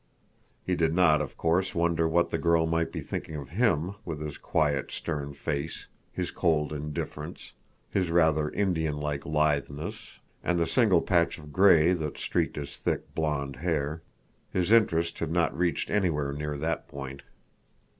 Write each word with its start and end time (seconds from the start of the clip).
He 0.65 0.75
did 0.75 0.95
not, 0.95 1.21
of 1.21 1.37
course, 1.37 1.75
wonder 1.75 2.09
what 2.09 2.31
the 2.31 2.39
girl 2.39 2.65
might 2.65 2.91
be 2.91 3.01
thinking 3.01 3.35
of 3.35 3.49
him—with 3.49 4.19
his 4.19 4.39
quiet, 4.39 4.91
stern 4.91 5.31
face, 5.35 5.85
his 6.11 6.31
cold 6.31 6.73
indifference, 6.73 7.53
his 7.91 8.09
rather 8.09 8.49
Indian 8.49 8.97
like 8.99 9.27
litheness, 9.27 10.17
and 10.43 10.57
the 10.57 10.65
single 10.65 11.03
patch 11.03 11.37
of 11.37 11.53
gray 11.53 11.93
that 11.93 12.17
streaked 12.17 12.55
his 12.55 12.77
thick, 12.77 13.13
blond 13.13 13.57
hair. 13.57 14.01
His 14.51 14.71
interest 14.71 15.19
had 15.19 15.29
not 15.29 15.55
reached 15.55 15.91
anywhere 15.91 16.33
near 16.33 16.57
that 16.57 16.87
point. 16.87 17.21